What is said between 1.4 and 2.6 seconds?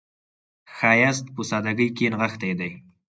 سادګۍ کې نغښتی